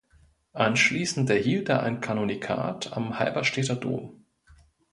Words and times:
Anschließend 0.53 1.29
erhielt 1.29 1.69
er 1.69 1.83
ein 1.83 2.01
Kanonikat 2.01 2.97
am 2.97 3.19
Halberstädter 3.19 3.75
Dom. 3.75 4.25